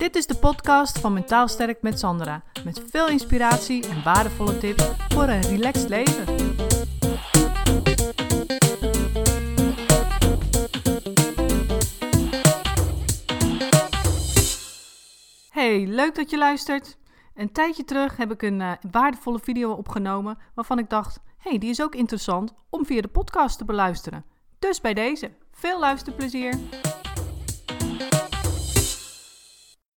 [0.00, 2.42] Dit is de podcast van Mentaal Sterk met Sandra.
[2.64, 6.24] Met veel inspiratie en waardevolle tips voor een relaxed leven.
[15.50, 16.98] Hey, leuk dat je luistert.
[17.34, 21.70] Een tijdje terug heb ik een uh, waardevolle video opgenomen waarvan ik dacht: hey, die
[21.70, 24.24] is ook interessant om via de podcast te beluisteren.
[24.58, 26.58] Dus bij deze, veel luisterplezier.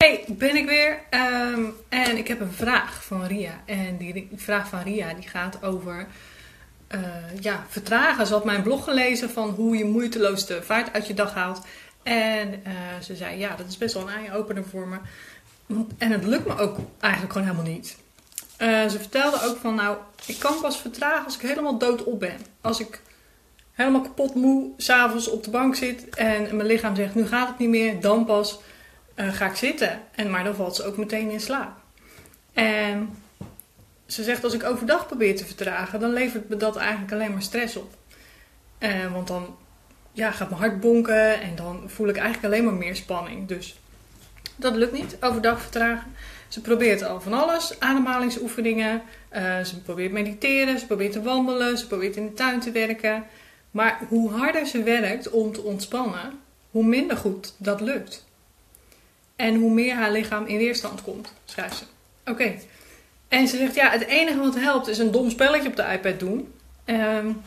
[0.03, 1.01] Hey, ben ik weer.
[1.11, 3.61] Ehm, en ik heb een vraag van Ria.
[3.65, 6.07] En die vraag van Ria die gaat over
[6.95, 7.01] uh,
[7.41, 8.27] ja, vertragen.
[8.27, 11.61] Ze had mijn blog gelezen van hoe je moeiteloos de vaart uit je dag haalt.
[12.03, 12.73] En uh,
[13.03, 14.97] ze zei, ja, dat is best wel een eye-opener voor me.
[15.99, 17.97] En het lukt me ook eigenlijk gewoon helemaal niet.
[18.59, 19.97] Uh, ze vertelde ook van, nou,
[20.27, 22.37] ik kan pas vertragen als ik helemaal doodop ben.
[22.61, 23.01] Als ik
[23.73, 27.59] helemaal kapot moe s'avonds op de bank zit en mijn lichaam zegt, nu gaat het
[27.59, 28.61] niet meer, dan pas
[29.17, 30.01] uh, ga ik zitten.
[30.15, 31.81] En, maar dan valt ze ook meteen in slaap.
[32.53, 33.17] En
[34.07, 37.43] ze zegt, als ik overdag probeer te vertragen, dan levert me dat eigenlijk alleen maar
[37.43, 37.95] stress op.
[38.79, 39.57] Uh, want dan
[40.13, 43.49] ja, gaat mijn hart bonken en dan voel ik eigenlijk alleen maar meer spanning.
[43.49, 43.79] Dus
[44.57, 46.13] dat lukt niet, overdag vertragen.
[46.49, 49.03] Ze probeert al van alles, ademhalingsoefeningen.
[49.33, 53.25] Uh, ze probeert mediteren, ze probeert te wandelen, ze probeert in de tuin te werken.
[53.71, 56.33] Maar hoe harder ze werkt om te ontspannen,
[56.71, 58.25] hoe minder goed dat lukt.
[59.43, 61.85] En hoe meer haar lichaam in weerstand komt, schrijft ze.
[62.31, 62.55] Oké.
[63.29, 66.21] En ze zegt, ja, het enige wat helpt is een dom spelletje op de iPad
[66.21, 66.55] doen.
[66.87, 67.43] Um,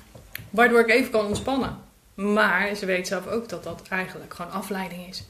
[0.50, 1.80] waardoor ik even kan ontspannen.
[2.14, 5.24] Maar ze weet zelf ook dat dat eigenlijk gewoon afleiding is.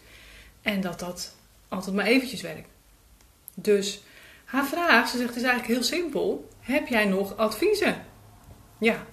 [0.61, 1.35] En dat dat
[1.67, 2.69] altijd maar eventjes werkt.
[3.53, 4.01] Dus
[4.45, 6.49] haar vraag, ze zegt, is eigenlijk heel simpel.
[6.59, 8.05] Heb jij nog adviezen?
[8.77, 9.05] Ja,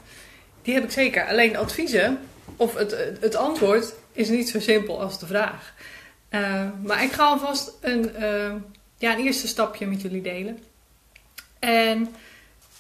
[0.62, 1.27] die heb ik zeker.
[1.27, 2.19] Alleen adviezen,
[2.56, 5.75] of het, het antwoord, is niet zo simpel als de vraag.
[6.35, 8.53] Uh, maar ik ga alvast een, uh,
[8.99, 10.59] ja, een eerste stapje met jullie delen.
[11.59, 12.15] En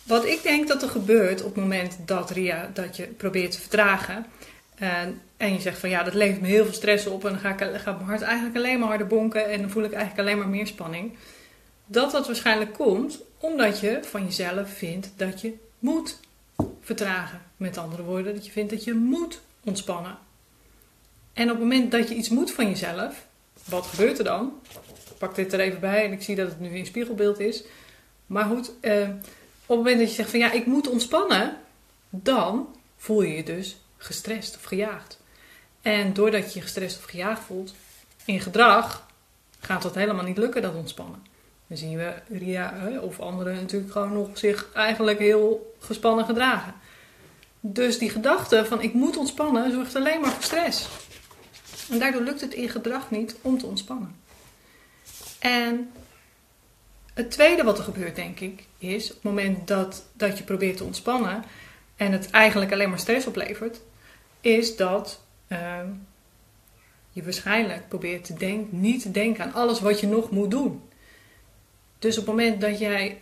[0.02, 3.60] wat ik denk dat er gebeurt op het moment dat Ria dat je probeert te
[3.60, 4.26] vertragen.
[4.74, 7.24] En, en je zegt van ja, dat levert me heel veel stress op.
[7.24, 9.50] En dan ga ik, gaat mijn hart eigenlijk alleen maar harder bonken.
[9.50, 11.16] En dan voel ik eigenlijk alleen maar meer spanning.
[11.86, 16.20] Dat dat waarschijnlijk komt omdat je van jezelf vindt dat je moet
[16.80, 17.40] vertragen.
[17.56, 20.18] Met andere woorden, dat je vindt dat je moet ontspannen.
[21.32, 23.26] En op het moment dat je iets moet van jezelf,
[23.64, 24.60] wat gebeurt er dan?
[25.10, 27.64] Ik pak dit er even bij en ik zie dat het nu in spiegelbeeld is.
[28.26, 31.56] Maar goed, eh, op het moment dat je zegt van ja, ik moet ontspannen,
[32.10, 35.20] dan voel je je dus gestrest of gejaagd.
[35.82, 37.74] En doordat je je gestrest of gejaagd voelt
[38.24, 39.06] in gedrag,
[39.60, 41.26] gaat dat helemaal niet lukken, dat ontspannen.
[41.66, 46.74] Dan zien we Ria of anderen natuurlijk gewoon nog zich eigenlijk heel gespannen gedragen.
[47.60, 50.88] Dus die gedachte van ik moet ontspannen zorgt alleen maar voor stress.
[51.90, 54.16] En daardoor lukt het in gedrag niet om te ontspannen.
[55.38, 55.90] En
[57.14, 60.76] het tweede wat er gebeurt, denk ik, is op het moment dat, dat je probeert
[60.76, 61.44] te ontspannen
[61.96, 63.80] en het eigenlijk alleen maar stress oplevert,
[64.40, 65.78] is dat uh,
[67.10, 70.82] je waarschijnlijk probeert te denken, niet te denken aan alles wat je nog moet doen.
[71.98, 73.20] Dus op het moment dat jij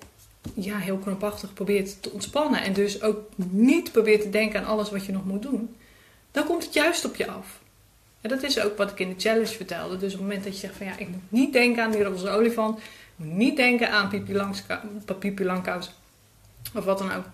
[0.55, 4.91] ja, heel krampachtig probeert te ontspannen en dus ook niet probeert te denken aan alles
[4.91, 5.77] wat je nog moet doen,
[6.31, 7.60] dan komt het juist op je af.
[8.21, 9.97] En dat is ook wat ik in de challenge vertelde.
[9.97, 12.03] Dus op het moment dat je zegt van ja, ik moet niet denken aan die
[12.03, 12.79] roze olifant.
[12.79, 12.85] Ik
[13.17, 14.09] moet niet denken aan
[15.19, 15.91] Pipi, Langkous.
[16.75, 17.25] Of wat dan ook.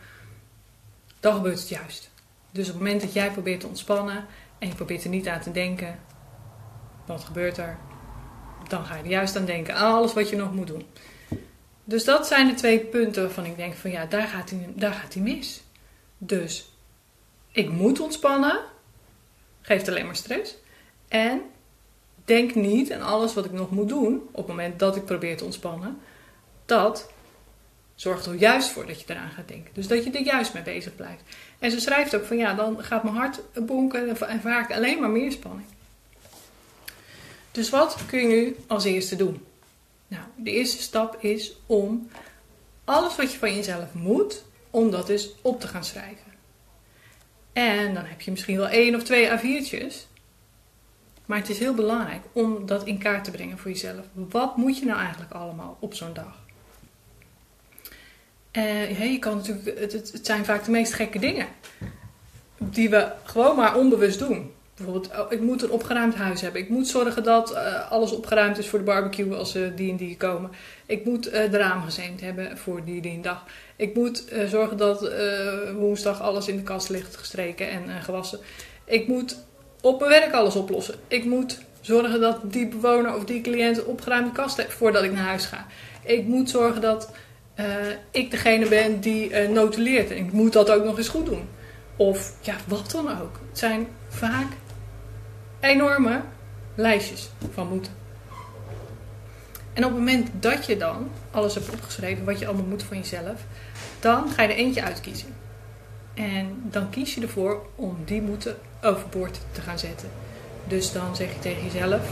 [1.21, 2.11] Dan gebeurt het juist.
[2.51, 4.25] Dus op het moment dat jij probeert te ontspannen.
[4.59, 5.99] En je probeert er niet aan te denken.
[7.07, 7.79] Wat gebeurt er?
[8.69, 9.75] Dan ga je er juist aan denken.
[9.75, 10.87] Aan alles wat je nog moet doen.
[11.85, 14.93] Dus dat zijn de twee punten waarvan ik denk van ja, daar gaat hij, daar
[14.93, 15.63] gaat hij mis.
[16.19, 16.73] Dus
[17.53, 18.61] ik moet ontspannen.
[19.61, 20.55] Geeft alleen maar stress.
[21.09, 21.43] En
[22.25, 25.37] denk niet aan alles wat ik nog moet doen op het moment dat ik probeer
[25.37, 25.99] te ontspannen.
[26.67, 27.11] Dat
[27.95, 29.71] zorgt er juist voor dat je eraan gaat denken.
[29.75, 31.23] Dus dat je er juist mee bezig blijft.
[31.59, 35.11] En ze schrijft ook van ja, dan gaat mijn hart bonken en vaak alleen maar
[35.11, 35.67] meer spanning.
[37.51, 39.45] Dus wat kun je nu als eerste doen?
[40.09, 42.11] Nou, de eerste stap is om
[42.85, 46.33] alles wat je van jezelf moet, om dat eens op te gaan schrijven.
[47.53, 50.16] En dan heb je misschien wel één of twee A4'tjes.
[51.27, 54.05] Maar het is heel belangrijk om dat in kaart te brengen voor jezelf.
[54.13, 56.45] Wat moet je nou eigenlijk allemaal op zo'n dag?
[58.53, 61.47] Uh, je kan natuurlijk, het, het, zijn vaak de meest gekke dingen.
[62.59, 64.51] Die we gewoon maar onbewust doen.
[64.77, 66.61] Bijvoorbeeld, oh, ik moet een opgeruimd huis hebben.
[66.61, 69.97] Ik moet zorgen dat uh, alles opgeruimd is voor de barbecue als uh, die en
[69.97, 70.51] die komen.
[70.87, 73.45] Ik moet de ramen gezeemd hebben voor die en die dag.
[73.77, 75.11] Ik moet zorgen dat
[75.75, 78.39] woensdag alles in de kast ligt gestreken en gewassen.
[78.85, 79.37] Ik moet
[79.87, 80.95] op mijn werk alles oplossen.
[81.09, 85.13] Ik moet zorgen dat die bewoner of die cliënt een opgeruimde kast heeft voordat ik
[85.13, 85.67] naar huis ga.
[86.03, 87.11] Ik moet zorgen dat
[87.57, 87.65] uh,
[88.11, 90.11] ik degene ben die uh, notuleert.
[90.11, 91.49] En ik moet dat ook nog eens goed doen.
[91.97, 93.41] Of ja, wat dan ook.
[93.49, 94.53] Het zijn vaak
[95.61, 96.21] enorme
[96.75, 97.93] lijstjes van moeten.
[99.73, 102.97] En op het moment dat je dan alles hebt opgeschreven wat je allemaal moet van
[102.97, 103.45] jezelf,
[104.01, 105.35] dan ga je er eentje uitkiezen.
[106.15, 108.57] En dan kies je ervoor om die moeten
[108.87, 110.11] overboord te gaan zetten.
[110.69, 112.09] Dus dan zeg je tegen jezelf.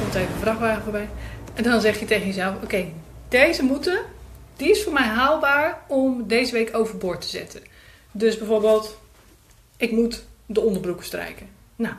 [0.00, 1.08] Komt even een vrachtwagen voorbij.
[1.54, 2.84] En dan zeg je tegen jezelf: Oké,
[3.28, 3.98] deze moeten,
[4.56, 7.62] die is voor mij haalbaar om deze week overboord te zetten.
[8.12, 8.98] Dus bijvoorbeeld,
[9.76, 11.48] ik moet de onderbroeken strijken.
[11.76, 11.94] Nou,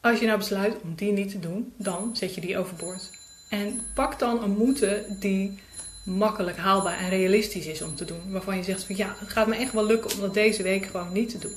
[0.00, 3.10] als je nou besluit om die niet te doen, dan zet je die overboord.
[3.48, 5.58] En pak dan een moeten die
[6.04, 8.32] makkelijk haalbaar en realistisch is om te doen.
[8.32, 10.86] Waarvan je zegt van ja, het gaat me echt wel lukken om dat deze week
[10.86, 11.56] gewoon niet te doen.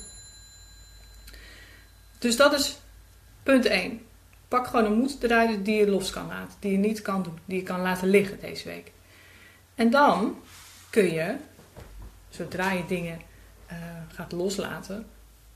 [2.17, 2.77] Dus dat is
[3.43, 4.01] punt 1.
[4.47, 7.39] Pak gewoon een moed eruit die je los kan laten, die je niet kan doen,
[7.45, 8.91] die je kan laten liggen deze week.
[9.75, 10.37] En dan
[10.89, 11.35] kun je,
[12.29, 13.21] zodra je dingen
[13.71, 13.77] uh,
[14.13, 15.05] gaat loslaten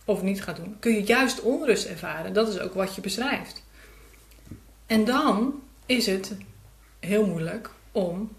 [0.06, 2.34] of niet gaat doen, kun je juist onrust ervaren.
[2.34, 3.64] Dat is ook wat je beschrijft.
[4.86, 6.38] En dan is het
[7.00, 8.36] heel moeilijk om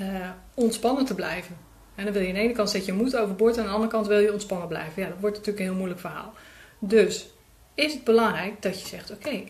[0.00, 1.56] uh, ontspannen te blijven.
[1.94, 3.72] En dan wil je aan de ene kant zet je moed overboord en aan de
[3.72, 5.02] andere kant wil je ontspannen blijven.
[5.02, 6.32] Ja, dat wordt natuurlijk een heel moeilijk verhaal.
[6.78, 7.28] Dus
[7.74, 9.42] is het belangrijk dat je zegt: Oké,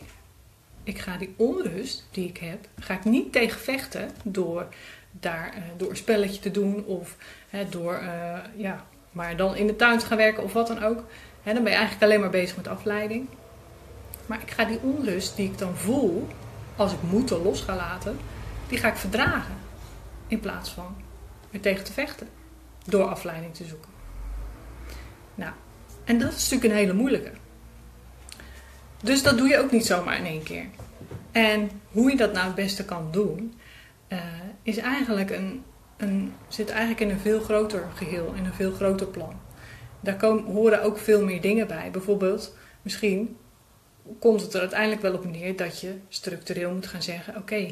[0.83, 4.67] ik ga die onrust die ik heb, ga ik niet tegen vechten door,
[5.11, 7.17] daar, uh, door een spelletje te doen of
[7.71, 11.05] door, uh, ja, maar dan in de tuin te gaan werken of wat dan ook.
[11.45, 13.29] dan ben je eigenlijk alleen maar bezig met afleiding.
[14.27, 16.29] Maar ik ga die onrust die ik dan voel,
[16.77, 18.19] als ik moeten los ga laten,
[18.69, 19.58] die ga ik verdragen.
[20.29, 20.97] In plaats van
[21.51, 22.29] er tegen te vechten.
[22.85, 23.91] Door afleiding te zoeken.
[25.35, 25.53] Nou,
[26.05, 27.31] en dat is natuurlijk een hele moeilijke.
[29.03, 30.65] Dus dat doe je ook niet zomaar in één keer.
[31.33, 33.55] En hoe je dat nou het beste kan doen,
[34.09, 34.19] uh,
[34.63, 35.65] is eigenlijk een,
[35.97, 39.41] een, zit eigenlijk in een veel groter geheel, in een veel groter plan.
[40.01, 41.91] Daar komen, horen ook veel meer dingen bij.
[41.91, 43.37] Bijvoorbeeld, misschien
[44.19, 47.71] komt het er uiteindelijk wel op neer dat je structureel moet gaan zeggen: Oké,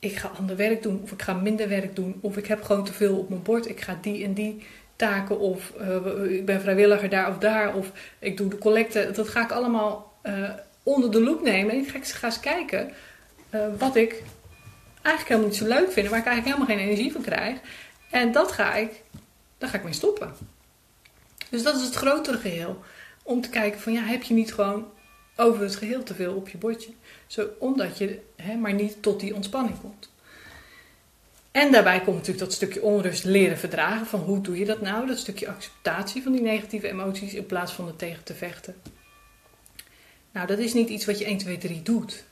[0.00, 2.84] ik ga ander werk doen, of ik ga minder werk doen, of ik heb gewoon
[2.84, 4.62] te veel op mijn bord, ik ga die en die
[4.96, 9.10] taken, of uh, ik ben vrijwilliger daar of daar, of ik doe de collecte.
[9.12, 10.50] Dat ga ik allemaal uh,
[10.82, 11.72] onder de loep nemen.
[11.72, 12.92] En ik ga, ga eens kijken
[13.54, 14.22] uh, wat ik
[15.02, 17.58] eigenlijk helemaal niet zo leuk vind, waar ik eigenlijk helemaal geen energie van krijg.
[18.10, 19.02] En dat ga ik,
[19.58, 20.34] daar ga ik mee stoppen.
[21.50, 22.82] Dus dat is het grotere geheel.
[23.22, 24.86] Om te kijken van ja, heb je niet gewoon
[25.40, 26.90] over het geheel te veel op je bordje.
[27.26, 30.10] Zo, omdat je hè, maar niet tot die ontspanning komt.
[31.50, 34.06] En daarbij komt natuurlijk dat stukje onrust leren verdragen.
[34.06, 35.06] Van hoe doe je dat nou?
[35.06, 38.74] Dat stukje acceptatie van die negatieve emoties in plaats van er tegen te vechten.
[40.32, 42.24] Nou, dat is niet iets wat je 1, 2, 3 doet.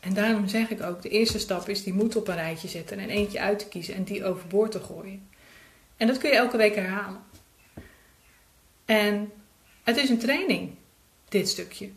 [0.00, 2.98] En daarom zeg ik ook, de eerste stap is die moed op een rijtje zetten
[2.98, 5.28] en eentje uit te kiezen en die overboord te gooien.
[5.96, 7.20] En dat kun je elke week herhalen.
[8.84, 9.32] En
[9.82, 10.74] het is een training,
[11.28, 11.90] dit stukje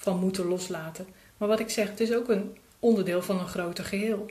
[0.00, 1.06] van moeten loslaten.
[1.36, 4.30] Maar wat ik zeg, het is ook een onderdeel van een groter geheel.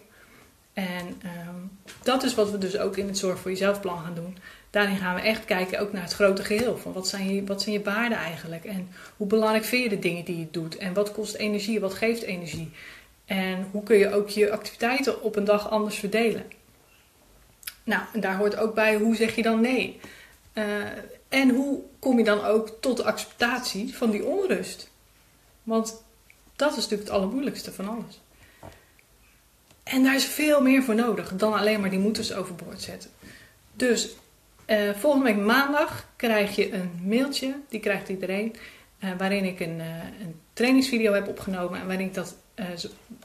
[0.74, 1.71] En um,
[2.04, 4.38] dat is wat we dus ook in het Zorg voor Jezelf plan gaan doen.
[4.69, 6.77] Daarin gaan we echt kijken ook naar het grote geheel.
[6.77, 8.66] Van wat zijn, je, wat zijn je waarden eigenlijk?
[8.66, 10.77] En hoe belangrijk vind je de dingen die je doet?
[10.77, 11.80] En wat kost energie?
[11.80, 12.71] Wat geeft energie?
[13.25, 16.45] En hoe kun je ook je activiteiten op een dag anders verdelen?
[17.83, 19.99] Nou, en daar hoort ook bij hoe zeg je dan nee?
[20.54, 20.66] Uh,
[21.30, 24.90] en hoe kom je dan ook tot de acceptatie van die onrust?
[25.69, 26.04] Want
[26.56, 28.21] dat is natuurlijk het allermoeilijkste van alles.
[29.83, 33.09] En daar is veel meer voor nodig dan alleen maar die moeders overboord zetten.
[33.73, 34.16] Dus
[34.68, 38.56] uh, volgende week maandag krijg je een mailtje, die krijgt iedereen,
[38.99, 42.35] uh, waarin ik een, uh, een, trainingsvideo heb opgenomen en waarin ik dat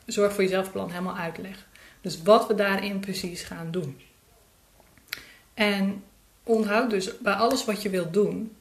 [0.06, 1.66] Zorg voor Jezelf plan helemaal uitleg.
[2.00, 4.00] Dus wat we daarin precies gaan doen.
[5.54, 6.02] En
[6.42, 8.56] onthoud dus bij alles wat je wilt doen,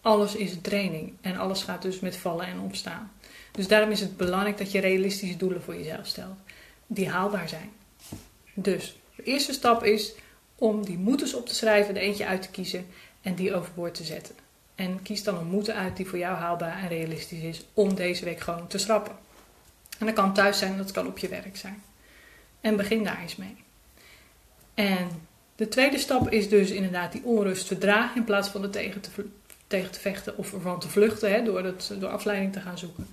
[0.00, 3.12] alles is training en alles gaat dus met vallen en opstaan.
[3.50, 6.36] Dus daarom is het belangrijk dat je realistische doelen voor jezelf stelt,
[6.86, 7.70] die haalbaar zijn.
[8.54, 10.14] Dus de eerste stap is
[10.54, 12.86] om die moeders op te schrijven, er eentje uit te kiezen
[13.22, 14.34] en die overboord te zetten.
[14.74, 18.24] En kies dan een moeten uit die voor jou haalbaar en realistisch is om deze
[18.24, 19.16] week gewoon te schrappen.
[19.98, 21.82] En dat kan thuis zijn, dat kan op je werk zijn.
[22.60, 23.56] En begin daar eens mee.
[24.74, 25.08] En
[25.56, 29.10] de tweede stap is dus inderdaad die onrust verdragen in plaats van er tegen te,
[29.68, 33.06] tegen te vechten of ervan te vluchten hè, door, het, door afleiding te gaan zoeken.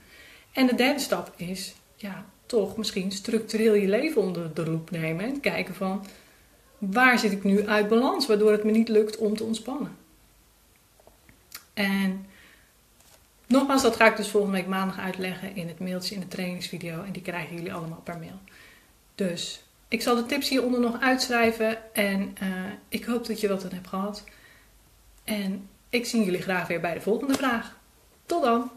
[0.52, 5.26] En de derde stap is, ja, toch misschien structureel je leven onder de loep nemen
[5.26, 6.06] en kijken van
[6.78, 9.98] waar zit ik nu uit balans, waardoor het me niet lukt om te ontspannen.
[11.74, 12.26] En
[13.48, 17.04] nogmaals, dat ga ik dus volgende week maandag uitleggen in het mailtje in de trainingsvideo.
[17.04, 18.40] En die krijgen jullie allemaal per mail.
[19.16, 21.94] Dus ik zal de tips hieronder nog uitschrijven.
[21.94, 22.50] En uh,
[22.90, 24.24] ik hoop dat je wat aan hebt gehad.
[25.24, 27.78] En ik zie jullie graag weer bij de volgende vraag.
[28.26, 28.72] Tot dan!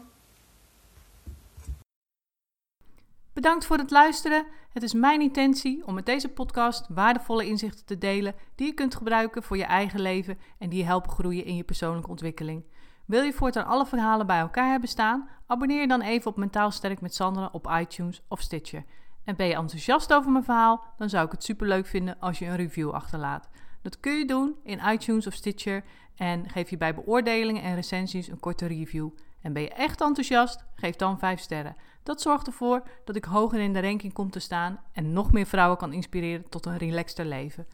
[3.33, 4.45] Bedankt voor het luisteren.
[4.69, 8.95] Het is mijn intentie om met deze podcast waardevolle inzichten te delen die je kunt
[8.95, 12.63] gebruiken voor je eigen leven en die je helpen groeien in je persoonlijke ontwikkeling.
[13.05, 15.29] Wil je voortaan alle verhalen bij elkaar hebben staan?
[15.47, 18.85] Abonneer je dan even op Mentaal Sterk met Sandra op iTunes of Stitcher.
[19.23, 20.83] En ben je enthousiast over mijn verhaal?
[20.97, 23.49] Dan zou ik het superleuk vinden als je een review achterlaat.
[23.81, 25.83] Dat kun je doen in iTunes of Stitcher
[26.19, 29.09] en geef je bij beoordelingen en recensies een korte review.
[29.41, 30.65] En ben je echt enthousiast?
[30.75, 31.75] Geef dan 5 sterren.
[32.03, 35.45] Dat zorgt ervoor dat ik hoger in de ranking kom te staan en nog meer
[35.45, 37.67] vrouwen kan inspireren tot een relaxter leven.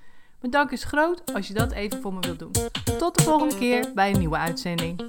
[0.49, 2.51] Dank is groot als je dat even voor me wilt doen.
[2.97, 5.01] Tot de volgende keer bij een nieuwe uitzending.